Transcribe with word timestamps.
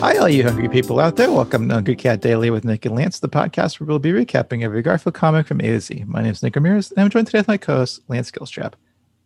Hi, 0.00 0.16
all 0.16 0.30
you 0.30 0.44
hungry 0.44 0.70
people 0.70 0.98
out 0.98 1.16
there. 1.16 1.30
Welcome 1.30 1.68
to 1.68 1.74
Hungry 1.74 1.94
Cat 1.94 2.22
Daily 2.22 2.48
with 2.48 2.64
Nick 2.64 2.86
and 2.86 2.94
Lance, 2.94 3.20
the 3.20 3.28
podcast 3.28 3.78
where 3.78 3.86
we'll 3.86 3.98
be 3.98 4.12
recapping 4.12 4.64
every 4.64 4.80
Garfield 4.80 5.14
comic 5.14 5.46
from 5.46 5.60
A 5.60 5.64
to 5.64 5.80
Z. 5.80 6.04
My 6.06 6.22
name 6.22 6.32
is 6.32 6.42
Nick 6.42 6.56
Ramirez, 6.56 6.90
and 6.90 7.00
I'm 7.00 7.10
joined 7.10 7.26
today 7.26 7.40
with 7.40 7.48
my 7.48 7.58
co 7.58 7.76
host, 7.76 8.00
Lance 8.08 8.30
Skillstrap. 8.30 8.72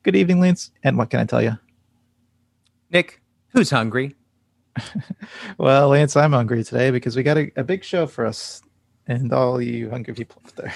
Good 0.03 0.17
evening, 0.17 0.41
Lance, 0.41 0.73
and 0.83 0.99
what 0.99 1.11
can 1.11 1.21
I 1.21 1.27
tell 1.27 1.41
you? 1.41 1.57
Nick, 2.91 3.23
who's 3.51 3.71
hungry? 3.71 4.17
well, 5.59 5.91
Lance, 5.91 6.17
I'm 6.17 6.33
hungry 6.33 6.65
today 6.65 6.91
because 6.91 7.15
we 7.15 7.23
got 7.23 7.39
a, 7.39 7.53
a 7.55 7.63
big 7.63 7.85
show 7.85 8.09
for 8.09 8.27
us 8.27 8.61
and 9.07 9.33
all 9.33 9.63
you 9.63 9.91
hungry 9.91 10.15
people 10.15 10.43
out 10.45 10.57
there. 10.57 10.75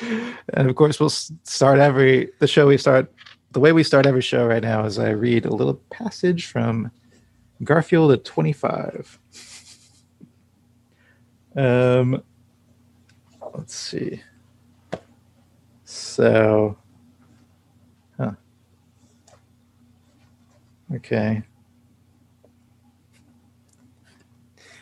and 0.54 0.70
of 0.70 0.76
course, 0.76 1.00
we'll 1.00 1.10
start 1.10 1.80
every 1.80 2.30
the 2.38 2.46
show 2.46 2.68
we 2.68 2.78
start 2.78 3.12
the 3.50 3.60
way 3.60 3.72
we 3.72 3.82
start 3.82 4.06
every 4.06 4.22
show 4.22 4.46
right 4.46 4.62
now 4.62 4.84
is 4.84 4.96
I 4.96 5.10
read 5.10 5.44
a 5.44 5.52
little 5.52 5.74
passage 5.90 6.46
from 6.46 6.92
Garfield 7.62 8.12
at 8.12 8.24
25. 8.24 9.18
Um, 11.56 12.22
let's 13.54 13.74
see. 13.74 14.22
So, 15.84 16.76
huh. 18.16 18.32
Okay. 20.94 21.42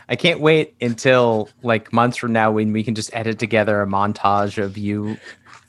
I 0.09 0.17
can't 0.17 0.41
wait 0.41 0.75
until 0.81 1.51
like 1.63 1.93
months 1.93 2.17
from 2.17 2.33
now 2.33 2.51
when 2.53 2.73
we 2.73 2.83
can 2.83 2.95
just 2.95 3.15
edit 3.15 3.39
together 3.39 3.83
a 3.83 3.87
montage 3.87 4.63
of 4.63 4.79
you 4.79 5.19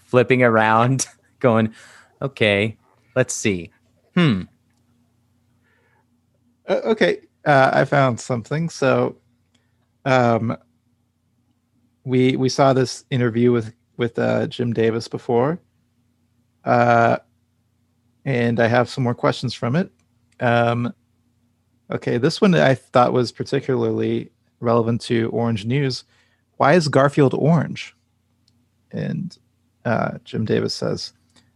flipping 0.06 0.44
around, 0.44 1.08
going, 1.40 1.74
okay, 2.22 2.78
let's 3.16 3.34
see. 3.34 3.72
Hmm. 4.16 4.44
Uh, 6.70 6.82
okay, 6.86 7.22
uh, 7.46 7.72
I 7.74 7.84
found 7.86 8.20
something. 8.20 8.70
So, 8.70 9.18
um, 10.06 10.56
we 12.06 12.36
we 12.38 12.48
saw 12.48 12.74
this 12.74 13.06
interview 13.10 13.52
with 13.52 13.74
with 13.98 14.18
uh, 14.18 14.48
Jim 14.48 14.72
Davis 14.72 15.08
before, 15.08 15.60
uh, 16.64 17.18
and 18.24 18.60
I 18.60 18.68
have 18.68 18.90
some 18.90 19.04
more 19.04 19.16
questions 19.16 19.54
from 19.54 19.76
it. 19.76 19.92
Um, 20.40 20.94
okay, 21.92 22.18
this 22.18 22.40
one 22.40 22.56
I 22.56 22.76
thought 22.76 23.14
was 23.14 23.32
particularly 23.32 24.32
relevant 24.60 25.02
to 25.02 25.30
Orange 25.30 25.66
News. 25.66 26.04
Why 26.58 26.74
is 26.74 26.88
Garfield 26.88 27.34
orange? 27.34 27.96
And 28.92 29.38
uh, 29.86 30.18
Jim 30.24 30.46
Davis 30.46 30.74
says, 30.74 31.14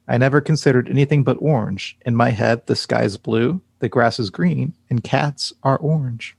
I 0.08 0.17
never 0.17 0.42
considered 0.42 0.89
anything 0.89 1.23
but 1.23 1.38
orange. 1.39 1.98
In 2.05 2.16
my 2.16 2.30
head, 2.30 2.66
the 2.67 2.75
sky 2.75 3.03
is 3.03 3.17
blue, 3.17 3.61
the 3.84 3.89
grass 3.89 4.17
is 4.17 4.30
green, 4.30 4.73
and 4.89 5.03
cats 5.03 5.52
are 5.62 5.78
orange. 5.78 6.38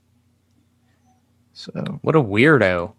So 1.53 1.71
what 2.01 2.15
a 2.15 2.21
weirdo. 2.21 2.93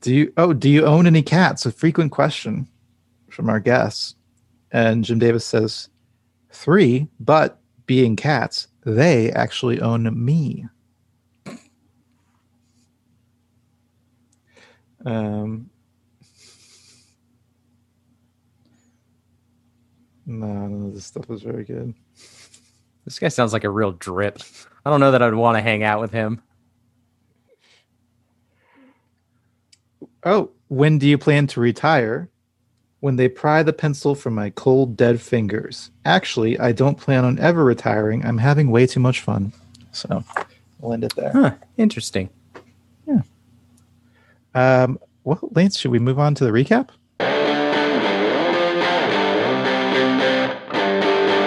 do 0.00 0.14
you 0.14 0.32
oh 0.36 0.52
do 0.52 0.70
you 0.70 0.86
own 0.86 1.08
any 1.08 1.20
cats? 1.20 1.66
A 1.66 1.72
frequent 1.72 2.12
question 2.12 2.68
from 3.28 3.50
our 3.50 3.58
guests. 3.58 4.14
And 4.70 5.04
Jim 5.04 5.18
Davis 5.18 5.44
says, 5.44 5.88
three, 6.50 7.08
but 7.18 7.60
being 7.86 8.14
cats, 8.14 8.68
they 8.84 9.32
actually 9.32 9.80
own 9.80 10.24
me. 10.24 10.66
Um, 15.04 15.70
No, 20.40 20.46
none 20.46 20.86
of 20.86 20.94
this 20.94 21.06
stuff 21.06 21.30
is 21.30 21.42
very 21.42 21.64
good. 21.64 21.94
This 23.04 23.18
guy 23.18 23.28
sounds 23.28 23.52
like 23.52 23.64
a 23.64 23.70
real 23.70 23.92
drip. 23.92 24.40
I 24.84 24.90
don't 24.90 25.00
know 25.00 25.10
that 25.10 25.22
I'd 25.22 25.34
want 25.34 25.56
to 25.56 25.62
hang 25.62 25.82
out 25.82 26.00
with 26.00 26.12
him. 26.12 26.42
Oh, 30.24 30.50
when 30.68 30.98
do 30.98 31.06
you 31.06 31.18
plan 31.18 31.46
to 31.48 31.60
retire? 31.60 32.28
When 33.00 33.16
they 33.16 33.28
pry 33.28 33.62
the 33.62 33.74
pencil 33.74 34.14
from 34.14 34.34
my 34.34 34.48
cold, 34.50 34.96
dead 34.96 35.20
fingers. 35.20 35.90
Actually, 36.06 36.58
I 36.58 36.72
don't 36.72 36.98
plan 36.98 37.26
on 37.26 37.38
ever 37.38 37.62
retiring. 37.62 38.24
I'm 38.24 38.38
having 38.38 38.70
way 38.70 38.86
too 38.86 39.00
much 39.00 39.20
fun. 39.20 39.52
So 39.92 40.24
we'll 40.80 40.94
end 40.94 41.04
it 41.04 41.14
there. 41.14 41.30
Huh, 41.30 41.54
interesting. 41.76 42.30
Yeah. 43.06 43.20
Um, 44.54 44.98
well, 45.24 45.38
Lance, 45.52 45.78
should 45.78 45.90
we 45.90 45.98
move 45.98 46.18
on 46.18 46.34
to 46.36 46.44
the 46.44 46.50
recap? 46.50 46.88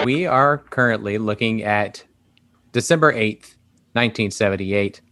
We 0.08 0.24
are 0.24 0.56
currently 0.56 1.18
looking 1.18 1.62
at 1.62 2.02
December 2.72 3.12
8th, 3.12 3.56
1978. 3.92 5.02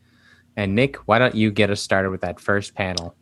And 0.57 0.75
Nick, 0.75 0.97
why 1.07 1.19
don't 1.19 1.34
you 1.34 1.51
get 1.51 1.69
us 1.69 1.83
started 1.83 2.09
with 2.09 2.23
that 2.23 2.41
first 2.41 2.75
panel? 2.75 3.15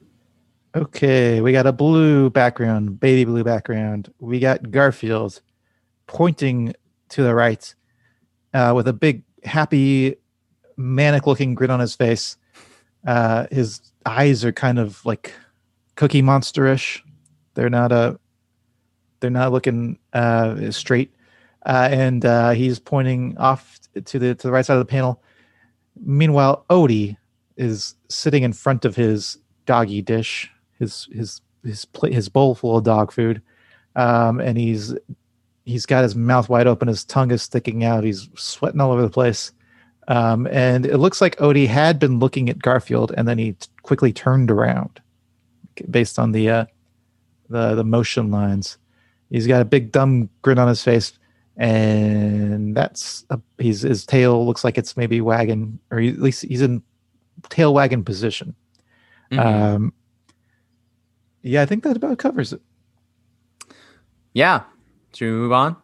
Okay, 0.76 1.40
we 1.40 1.50
got 1.50 1.66
a 1.66 1.72
blue 1.72 2.30
background, 2.30 3.00
baby 3.00 3.24
blue 3.24 3.42
background. 3.42 4.08
We 4.20 4.38
got 4.38 4.70
Garfield 4.70 5.40
pointing 6.06 6.74
to 7.08 7.24
the 7.24 7.34
right 7.34 7.74
uh, 8.52 8.72
with 8.76 8.86
a 8.86 8.92
big, 8.92 9.24
happy, 9.42 10.14
manic 10.76 11.26
looking 11.26 11.56
grin 11.56 11.72
on 11.72 11.80
his 11.80 11.96
face. 11.96 12.36
Uh, 13.04 13.48
his 13.50 13.80
eyes 14.06 14.44
are 14.44 14.52
kind 14.52 14.78
of 14.78 15.04
like 15.04 15.32
cookie 15.96 16.22
monsterish. 16.22 17.00
They're 17.54 17.68
not 17.68 17.90
a, 17.90 17.96
uh, 17.96 18.14
they're 19.18 19.30
not 19.30 19.50
looking 19.50 19.98
uh, 20.12 20.70
straight 20.70 21.12
uh, 21.66 21.88
and 21.90 22.24
uh, 22.24 22.50
he's 22.50 22.78
pointing 22.78 23.36
off 23.38 23.78
to 24.04 24.18
the 24.18 24.34
to 24.34 24.46
the 24.46 24.52
right 24.52 24.64
side 24.64 24.74
of 24.74 24.80
the 24.86 24.90
panel. 24.90 25.22
Meanwhile, 26.04 26.64
Odie 26.70 27.16
is 27.56 27.94
sitting 28.08 28.42
in 28.42 28.52
front 28.52 28.84
of 28.84 28.96
his 28.96 29.38
doggy 29.66 30.02
dish, 30.02 30.50
his 30.78 31.08
his 31.12 31.40
his 31.64 31.86
his 32.02 32.28
bowl 32.28 32.54
full 32.54 32.76
of 32.76 32.84
dog 32.84 33.12
food, 33.12 33.40
um, 33.96 34.40
and 34.40 34.58
he's 34.58 34.94
he's 35.64 35.86
got 35.86 36.02
his 36.02 36.14
mouth 36.14 36.48
wide 36.48 36.66
open, 36.66 36.88
his 36.88 37.04
tongue 37.04 37.30
is 37.30 37.42
sticking 37.42 37.84
out, 37.84 38.04
he's 38.04 38.28
sweating 38.36 38.80
all 38.80 38.92
over 38.92 39.02
the 39.02 39.08
place, 39.08 39.52
um, 40.08 40.46
and 40.48 40.84
it 40.84 40.98
looks 40.98 41.20
like 41.20 41.36
Odie 41.36 41.68
had 41.68 41.98
been 41.98 42.18
looking 42.18 42.50
at 42.50 42.58
Garfield, 42.58 43.12
and 43.16 43.26
then 43.26 43.38
he 43.38 43.52
t- 43.52 43.68
quickly 43.82 44.12
turned 44.12 44.50
around, 44.50 45.00
based 45.90 46.18
on 46.18 46.32
the 46.32 46.50
uh, 46.50 46.64
the 47.48 47.74
the 47.74 47.84
motion 47.84 48.30
lines. 48.30 48.76
He's 49.30 49.46
got 49.46 49.62
a 49.62 49.64
big 49.64 49.90
dumb 49.90 50.28
grin 50.42 50.58
on 50.58 50.68
his 50.68 50.82
face 50.82 51.18
and 51.56 52.76
that's 52.76 53.24
a, 53.30 53.40
he's, 53.58 53.82
his 53.82 54.04
tail 54.04 54.44
looks 54.46 54.64
like 54.64 54.78
it's 54.78 54.96
maybe 54.96 55.20
wagging, 55.20 55.78
or 55.90 56.00
at 56.00 56.18
least 56.18 56.42
he's 56.42 56.62
in 56.62 56.82
tail 57.48 57.74
wagging 57.74 58.04
position. 58.04 58.54
Mm-hmm. 59.30 59.46
Um, 59.46 59.92
yeah, 61.42 61.62
I 61.62 61.66
think 61.66 61.84
that 61.84 61.96
about 61.96 62.18
covers 62.18 62.52
it. 62.52 62.62
Yeah. 64.32 64.62
Should 65.14 65.26
we 65.26 65.30
move 65.32 65.52
on? 65.52 65.76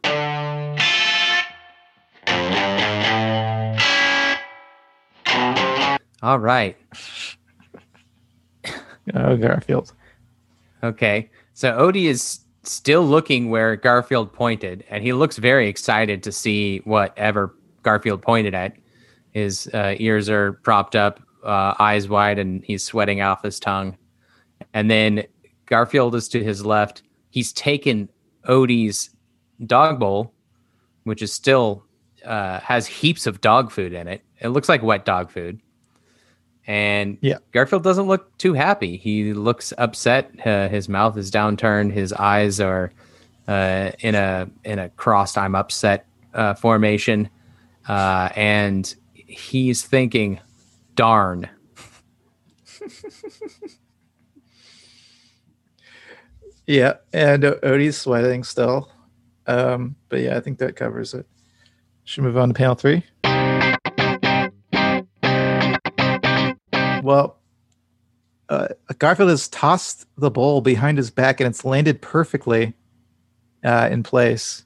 All 6.22 6.38
right. 6.38 6.76
oh, 9.14 9.36
Garfield. 9.36 9.92
Okay. 10.82 11.30
So 11.54 11.72
Odie 11.78 12.06
is 12.06 12.40
still 12.70 13.04
looking 13.04 13.50
where 13.50 13.76
Garfield 13.76 14.32
pointed, 14.32 14.84
and 14.90 15.02
he 15.02 15.12
looks 15.12 15.36
very 15.36 15.68
excited 15.68 16.22
to 16.22 16.32
see 16.32 16.78
whatever 16.84 17.54
Garfield 17.82 18.22
pointed 18.22 18.54
at. 18.54 18.76
His 19.32 19.68
uh, 19.74 19.94
ears 19.98 20.28
are 20.28 20.54
propped 20.54 20.96
up, 20.96 21.20
uh, 21.44 21.74
eyes 21.78 22.08
wide, 22.08 22.38
and 22.38 22.64
he's 22.64 22.84
sweating 22.84 23.20
off 23.20 23.42
his 23.42 23.60
tongue. 23.60 23.96
And 24.74 24.90
then 24.90 25.24
Garfield 25.66 26.14
is 26.14 26.28
to 26.28 26.42
his 26.42 26.64
left. 26.64 27.02
He's 27.30 27.52
taken 27.52 28.08
Odie's 28.48 29.10
dog 29.66 30.00
bowl, 30.00 30.32
which 31.04 31.22
is 31.22 31.32
still 31.32 31.84
uh, 32.24 32.60
has 32.60 32.86
heaps 32.86 33.26
of 33.26 33.40
dog 33.40 33.70
food 33.70 33.92
in 33.92 34.08
it. 34.08 34.22
It 34.40 34.48
looks 34.48 34.68
like 34.68 34.82
wet 34.82 35.04
dog 35.04 35.30
food. 35.30 35.60
And 36.70 37.18
yeah. 37.20 37.38
Garfield 37.50 37.82
doesn't 37.82 38.06
look 38.06 38.38
too 38.38 38.54
happy. 38.54 38.96
He 38.96 39.34
looks 39.34 39.72
upset. 39.76 40.30
Uh, 40.46 40.68
his 40.68 40.88
mouth 40.88 41.16
is 41.16 41.28
downturned. 41.28 41.90
His 41.90 42.12
eyes 42.12 42.60
are 42.60 42.92
uh, 43.48 43.90
in 43.98 44.14
a 44.14 44.48
in 44.62 44.78
a 44.78 44.88
crossed 44.90 45.36
"I'm 45.36 45.56
upset" 45.56 46.06
uh, 46.32 46.54
formation, 46.54 47.28
uh, 47.88 48.28
and 48.36 48.94
he's 49.14 49.82
thinking, 49.82 50.38
"Darn." 50.94 51.48
yeah, 56.68 56.92
and 57.12 57.42
Odie's 57.42 57.98
sweating 57.98 58.44
still, 58.44 58.92
um, 59.48 59.96
but 60.08 60.20
yeah, 60.20 60.36
I 60.36 60.40
think 60.40 60.58
that 60.58 60.76
covers 60.76 61.14
it. 61.14 61.26
Should 62.04 62.22
we 62.22 62.28
move 62.28 62.38
on 62.38 62.50
to 62.50 62.54
panel 62.54 62.76
three? 62.76 63.02
Well, 67.02 67.38
uh, 68.48 68.68
Garfield 68.98 69.30
has 69.30 69.48
tossed 69.48 70.06
the 70.16 70.30
bowl 70.30 70.60
behind 70.60 70.98
his 70.98 71.10
back 71.10 71.40
and 71.40 71.48
it's 71.48 71.64
landed 71.64 72.02
perfectly 72.02 72.74
uh, 73.64 73.88
in 73.90 74.02
place. 74.02 74.64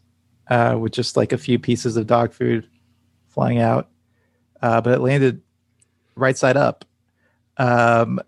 uh, 0.48 0.76
with 0.78 0.92
just 0.92 1.16
like 1.16 1.32
a 1.32 1.38
few 1.38 1.58
pieces 1.58 1.96
of 1.96 2.06
dog 2.06 2.32
food 2.32 2.68
flying 3.28 3.58
out. 3.58 3.88
Uh, 4.62 4.80
but 4.80 4.94
it 4.94 5.00
landed 5.00 5.42
right 6.16 6.36
side 6.36 6.56
up. 6.56 6.84
Um, 7.56 8.20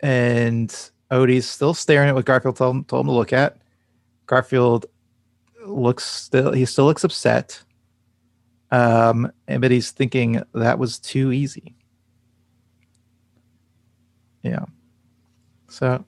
and 0.00 0.70
Odie's 1.10 1.48
still 1.48 1.74
staring 1.74 2.08
at 2.08 2.14
what 2.14 2.24
Garfield 2.24 2.56
told 2.56 2.76
him, 2.76 2.84
told 2.84 3.06
him 3.06 3.08
to 3.08 3.12
look 3.12 3.32
at. 3.32 3.58
Garfield 4.26 4.86
looks 5.64 6.04
still, 6.04 6.52
he 6.52 6.64
still 6.64 6.84
looks 6.84 7.04
upset. 7.04 7.62
Um, 8.70 9.30
but 9.46 9.70
he's 9.70 9.90
thinking 9.92 10.42
that 10.54 10.78
was 10.78 10.98
too 10.98 11.32
easy. 11.32 11.74
Yeah. 14.46 14.64
So. 15.68 16.04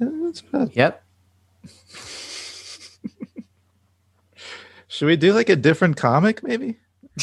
Yep. 0.00 1.04
Should 4.88 5.06
we 5.06 5.16
do 5.16 5.32
like 5.32 5.48
a 5.48 5.56
different 5.56 5.96
comic, 5.96 6.42
maybe? 6.42 6.76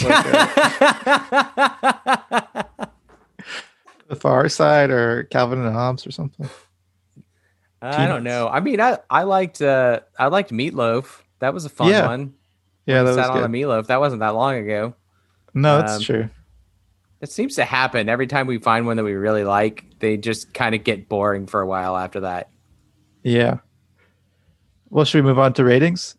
Like 0.03 0.25
a- 0.25 0.49
the 4.07 4.15
Far 4.15 4.49
Side 4.49 4.89
or 4.89 5.23
Calvin 5.25 5.59
and 5.59 5.73
Hobbes 5.73 6.07
or 6.07 6.11
something? 6.11 6.49
I 7.81 8.07
don't 8.07 8.23
know. 8.23 8.47
I 8.47 8.59
mean, 8.61 8.79
I 8.79 8.99
I 9.09 9.23
liked 9.23 9.61
uh 9.61 9.99
I 10.17 10.27
liked 10.27 10.51
Meatloaf. 10.51 11.21
That 11.39 11.53
was 11.53 11.65
a 11.65 11.69
fun 11.69 11.89
Yeah. 11.89 12.07
one. 12.07 12.33
Yeah, 12.85 13.03
that 13.03 13.09
was 13.09 13.15
sat 13.15 13.29
on 13.31 13.37
good. 13.37 13.45
a 13.45 13.47
Meatloaf. 13.49 13.87
That 13.87 13.99
wasn't 13.99 14.21
that 14.21 14.29
long 14.29 14.55
ago. 14.55 14.93
No, 15.53 15.77
that's 15.77 15.95
um, 15.97 16.01
true. 16.01 16.29
It 17.23 17.31
seems 17.31 17.55
to 17.55 17.63
happen 17.63 18.09
every 18.09 18.27
time 18.27 18.47
we 18.47 18.57
find 18.57 18.85
one 18.85 18.97
that 18.97 19.05
we 19.05 19.13
really 19.13 19.45
like. 19.45 19.85
They 19.99 20.17
just 20.17 20.53
kind 20.53 20.75
of 20.75 20.83
get 20.83 21.07
boring 21.07 21.47
for 21.47 21.61
a 21.61 21.65
while 21.65 21.95
after 21.95 22.19
that. 22.19 22.49
Yeah. 23.23 23.59
Well, 24.89 25.05
should 25.05 25.23
we 25.23 25.29
move 25.29 25.39
on 25.39 25.53
to 25.53 25.63
ratings? 25.63 26.17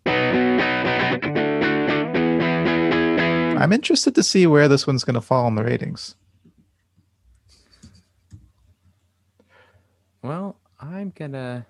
I'm 3.61 3.71
interested 3.71 4.15
to 4.15 4.23
see 4.23 4.47
where 4.47 4.67
this 4.67 4.87
one's 4.87 5.05
going 5.05 5.13
to 5.13 5.21
fall 5.21 5.47
in 5.47 5.57
the 5.57 5.63
ratings. 5.63 6.15
Well, 10.23 10.57
I'm 10.81 11.13
gonna. 11.15 11.67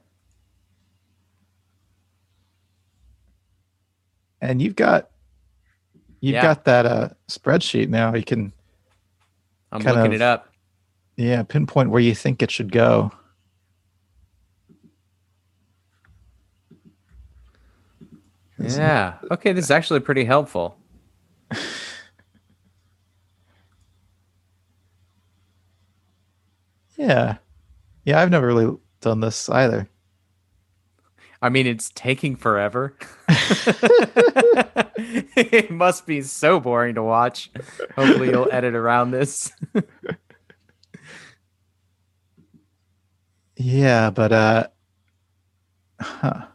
And 4.41 4.63
you've 4.63 4.77
got 4.77 5.11
you've 6.21 6.35
Yeah. 6.35 6.43
got 6.43 6.65
that 6.67 6.87
uh, 6.87 7.09
spreadsheet 7.29 7.89
now. 7.89 8.15
You 8.15 8.23
can 8.23 8.53
I'm 9.75 9.83
Kind 9.83 9.97
looking 9.97 10.13
of- 10.13 10.17
it 10.17 10.23
up. 10.23 10.49
yeah 11.17 11.43
pinpoint 11.43 11.91
where 11.91 12.01
you 12.01 12.15
think 12.15 12.43
it 12.43 12.51
should 12.51 12.73
go. 12.73 13.13
Yeah. 18.59 19.15
Okay, 19.31 19.53
this 19.53 19.65
is 19.67 19.71
actually 19.71 20.01
pretty 20.01 20.25
helpful. 20.25 20.77
Yeah. 26.97 27.37
Yeah, 28.05 28.21
I've 28.21 28.31
never 28.31 28.47
really 28.47 28.77
done 29.01 29.21
this 29.21 29.49
either. 29.49 29.89
I 31.43 31.49
mean, 31.49 31.67
it's 31.67 31.91
taking 31.95 32.37
forever. 32.37 32.97
it 34.97 35.71
must 35.71 36.07
be 36.07 36.23
so 36.23 36.61
boring 36.61 36.95
to 36.97 37.03
watch. 37.03 37.51
Hopefully, 37.97 38.31
you'll 38.31 38.49
edit 38.51 38.75
around 38.75 39.11
this. 39.11 39.53
Yeah, 43.57 44.11
but 44.11 44.33
uh 44.33 44.67
huh. 46.01 46.47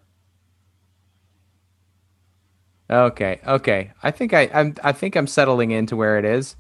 Okay, 2.90 3.40
okay. 3.46 3.92
I 4.04 4.12
think 4.12 4.34
I, 4.34 4.50
I'm. 4.54 4.76
I 4.84 4.92
think 4.92 5.16
I'm 5.16 5.28
settling 5.28 5.72
into 5.72 5.96
where 5.96 6.18
it 6.18 6.26
is. 6.26 6.58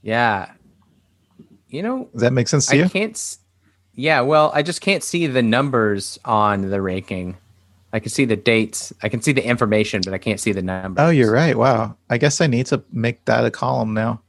Yeah. 0.01 0.51
You 1.69 1.81
know, 1.81 2.09
Does 2.13 2.21
that 2.21 2.33
make 2.33 2.47
sense 2.47 2.68
to 2.68 2.75
I 2.75 2.80
you? 2.80 2.89
can't. 2.89 3.38
Yeah, 3.95 4.21
well, 4.21 4.51
I 4.53 4.62
just 4.62 4.81
can't 4.81 5.03
see 5.03 5.27
the 5.27 5.42
numbers 5.42 6.19
on 6.25 6.69
the 6.69 6.81
ranking. 6.81 7.38
I 7.94 8.00
can 8.00 8.12
see 8.12 8.25
the 8.25 8.36
dates. 8.36 8.94
I 9.01 9.09
can 9.09 9.21
see 9.21 9.31
the 9.31 9.45
information, 9.45 10.01
but 10.03 10.13
I 10.13 10.18
can't 10.18 10.39
see 10.39 10.51
the 10.51 10.62
numbers. 10.62 11.01
Oh, 11.01 11.09
you're 11.09 11.31
right. 11.31 11.57
Wow. 11.57 11.95
I 12.09 12.18
guess 12.18 12.42
I 12.42 12.47
need 12.47 12.65
to 12.68 12.83
make 12.92 13.24
that 13.25 13.45
a 13.45 13.51
column 13.51 13.94
now. 13.94 14.21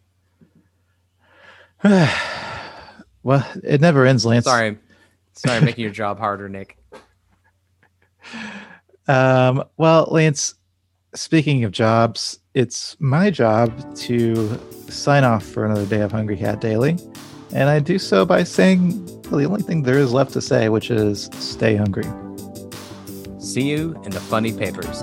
well, 1.85 3.47
it 3.63 3.81
never 3.81 4.07
ends, 4.07 4.25
Lance. 4.25 4.45
Sorry, 4.45 4.79
sorry, 5.35 5.61
making 5.61 5.83
your 5.83 5.93
job 5.93 6.19
harder, 6.19 6.49
Nick. 6.49 6.79
Um, 9.09 9.65
well, 9.77 10.09
Lance, 10.11 10.55
speaking 11.15 11.65
of 11.65 11.73
jobs, 11.73 12.39
it's 12.55 12.97
my 13.01 13.31
job 13.31 13.73
to 13.97 14.61
sign 14.89 15.25
off 15.25 15.45
for 15.45 15.65
another 15.65 15.87
day 15.87 16.01
of 16.01 16.13
Hungry 16.13 16.37
Cat 16.37 16.61
Daily. 16.61 16.99
And 17.53 17.69
I 17.69 17.79
do 17.79 17.99
so 17.99 18.25
by 18.25 18.43
saying 18.43 19.05
the 19.23 19.45
only 19.45 19.63
thing 19.63 19.83
there 19.83 19.99
is 19.99 20.13
left 20.13 20.33
to 20.33 20.41
say, 20.41 20.69
which 20.69 20.91
is 20.91 21.31
stay 21.35 21.77
hungry. 21.77 22.05
See 23.39 23.63
you 23.63 24.01
in 24.05 24.11
the 24.11 24.21
funny 24.21 24.53
papers. 24.53 25.03